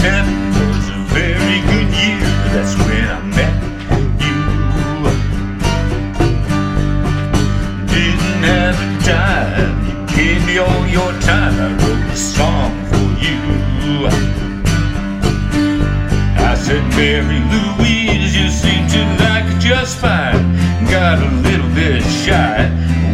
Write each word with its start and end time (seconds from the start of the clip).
Was 0.00 0.88
a 0.88 0.96
very 1.12 1.60
good 1.68 1.90
year. 1.92 2.24
That's 2.54 2.74
when 2.86 3.04
I 3.04 3.20
met 3.36 3.54
you. 4.24 4.40
Didn't 7.92 8.44
have. 8.48 8.78
You 9.86 9.96
gave 10.16 10.40
me 10.46 10.56
all 10.56 10.86
your 10.86 11.12
time. 11.20 11.54
I 11.60 11.68
wrote 11.84 12.06
a 12.10 12.16
song 12.16 12.72
for 12.86 13.08
you. 13.20 13.40
I 16.38 16.54
said, 16.54 16.82
Mary 16.96 17.40
Louise, 17.52 18.34
you 18.34 18.48
seem 18.48 18.88
to 18.88 19.04
like 19.22 19.44
it 19.54 19.60
just 19.60 19.98
fine. 19.98 20.56
Got 20.86 21.18
a 21.18 21.30
little 21.42 21.68
bit 21.74 22.02
shy 22.02 22.70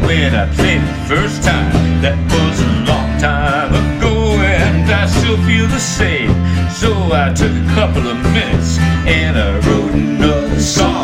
when 0.06 0.37
I 0.37 0.46
played 0.54 0.82
the 0.82 0.95
first 1.09 1.42
time. 1.42 1.73
That 2.01 2.16
was 2.30 2.60
a 2.60 2.70
long 2.87 3.18
time 3.18 3.74
ago, 3.74 4.38
and 4.38 4.88
I 4.88 5.07
still 5.07 5.37
feel 5.38 5.66
the 5.66 5.80
same. 5.80 6.35
So 6.70 7.12
I 7.12 7.32
took 7.34 7.52
a 7.52 7.66
couple 7.74 8.06
of 8.06 8.16
minutes 8.32 8.78
and 9.06 9.38
I 9.38 9.59
wrote 9.66 9.95
another 9.95 10.60
song 10.60 10.95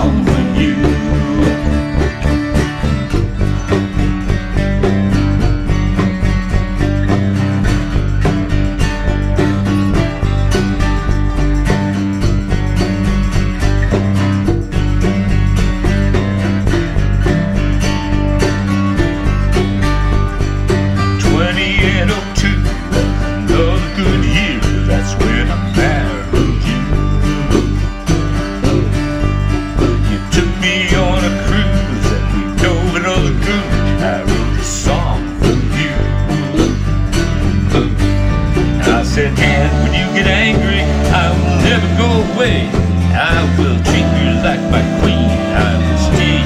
said, 39.12 39.38
and 39.38 39.72
when 39.84 39.92
you 39.92 40.08
get 40.16 40.26
angry, 40.26 40.80
I 41.12 41.28
will 41.36 41.58
never 41.68 41.88
go 42.00 42.08
away. 42.32 42.64
I 43.12 43.44
will 43.58 43.76
treat 43.84 44.08
you 44.16 44.40
like 44.40 44.62
my 44.72 44.80
queen. 45.04 45.28
I 45.52 45.76
will 45.84 46.00
stay 46.08 46.40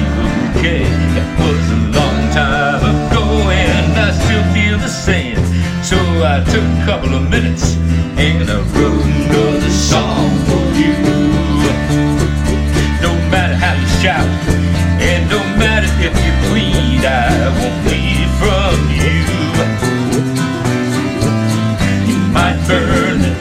okay. 0.51 0.83
That 1.15 1.29
was 1.39 1.63
a 1.71 1.81
long 1.95 2.19
time 2.35 2.83
ago, 2.83 3.23
and 3.47 3.95
I 3.95 4.11
still 4.11 4.43
feel 4.51 4.77
the 4.79 4.91
same. 4.91 5.39
So 5.81 5.95
I 5.95 6.43
took 6.51 6.67
a 6.67 6.83
couple 6.83 7.15
of 7.15 7.29
minutes 7.29 7.77
and 8.19 8.49
I 8.49 8.59
wrote 8.75 9.05
another 9.05 9.69
song 9.69 10.36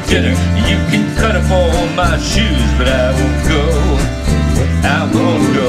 dinner, 0.09 0.35
you 0.71 0.79
can 0.91 1.05
cut 1.17 1.35
up 1.35 1.51
all 1.51 1.87
my 1.95 2.17
shoes, 2.19 2.71
but 2.79 2.89
I 2.89 3.11
won't 3.19 3.43
go. 3.51 3.63
I 4.87 5.01
won't 5.13 5.47
go. 5.55 5.69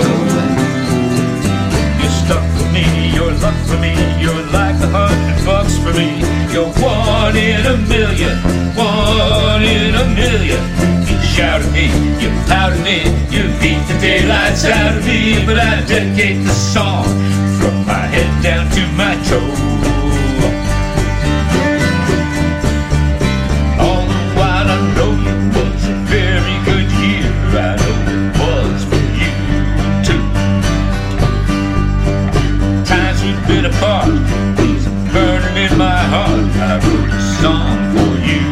You're 1.99 2.17
stuck 2.21 2.45
for 2.57 2.69
me, 2.71 2.85
you're 3.13 3.33
luck 3.43 3.57
for 3.65 3.77
me, 3.81 3.93
you're 4.21 4.45
like 4.53 4.77
a 4.81 4.89
hundred 4.93 5.39
bucks 5.45 5.77
for 5.77 5.93
me. 5.93 6.21
You're 6.53 6.71
one 6.81 7.35
in 7.35 7.65
a 7.65 7.77
million, 7.89 8.37
one 8.75 9.63
in 9.63 9.95
a 9.95 10.05
million. 10.13 10.61
You 11.07 11.17
shout 11.21 11.61
at 11.61 11.71
me, 11.73 11.87
you 12.21 12.29
pout 12.47 12.73
at 12.73 12.81
me, 12.83 13.09
you 13.33 13.43
beat 13.59 13.81
the 13.89 13.97
daylights 13.99 14.65
out 14.65 14.97
of 14.97 15.05
me, 15.05 15.45
but 15.45 15.57
I 15.57 15.81
dedicate 15.85 16.45
the 16.45 16.53
song 16.53 17.26
Been 33.47 33.63
apart, 33.63 34.09
are 34.09 35.11
burning 35.13 35.55
in 35.55 35.77
my 35.77 36.03
heart. 36.11 36.51
I 36.59 36.83
wrote 36.83 37.11
a 37.15 37.21
song 37.39 37.79
for 37.95 38.13
you. 38.27 38.43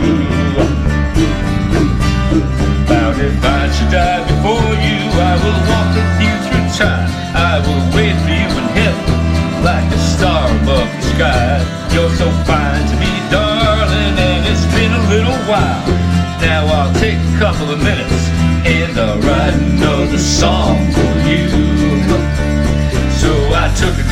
About 2.87 3.19
if 3.19 3.35
I 3.43 3.69
should 3.75 3.91
die 3.91 4.23
before 4.23 4.71
you, 4.87 4.99
I 5.19 5.35
will 5.43 5.61
walk 5.67 5.89
with 5.99 6.15
you 6.23 6.33
through 6.47 6.67
time. 6.79 7.11
I 7.35 7.59
will 7.59 7.83
wait 7.91 8.15
for 8.23 8.31
you 8.39 8.47
in 8.47 8.67
heaven 8.79 9.63
like 9.67 9.91
a 9.91 9.99
star 9.99 10.47
above 10.63 10.87
the 10.87 11.01
sky. 11.11 11.59
You're 11.93 12.15
so 12.15 12.31
fine 12.47 12.87
to 12.87 12.95
me, 12.95 13.11
darling, 13.29 14.15
and 14.15 14.47
it's 14.47 14.63
been 14.73 14.93
a 14.95 15.03
little 15.11 15.39
while. 15.43 15.83
Now 16.39 16.67
I'll 16.71 16.93
take 16.95 17.19
a 17.19 17.37
couple 17.37 17.69
of 17.69 17.83
minutes 17.83 18.29
and 18.63 18.97
I'll 18.97 19.19
write 19.19 19.55
another 19.55 20.17
song 20.17 20.89
for 20.93 21.13
you. 21.27 22.54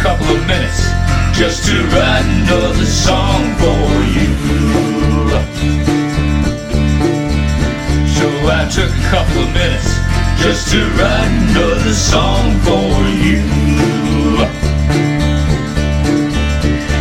Couple 0.03 0.35
of 0.35 0.47
minutes 0.47 0.83
just 1.31 1.63
to 1.63 1.75
write 1.95 2.25
another 2.25 2.85
song 2.85 3.55
for 3.55 3.87
you. 4.11 4.35
So 8.11 8.27
I 8.51 8.67
took 8.69 8.91
a 8.91 9.03
couple 9.09 9.43
of 9.43 9.53
minutes 9.53 9.95
just 10.43 10.67
to 10.71 10.79
write 10.99 11.31
another 11.47 11.93
song 11.93 12.59
for 12.67 12.91
you. 13.23 13.47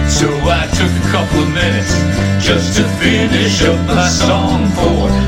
So 0.09 0.29
I 0.47 0.71
took 0.71 0.93
a 0.93 1.09
couple 1.11 1.43
of 1.43 1.51
minutes 1.53 1.93
just 2.47 2.77
to 2.77 2.85
finish 3.03 3.65
up 3.65 3.85
my 3.89 4.09
song 4.09 4.69
for 4.79 5.22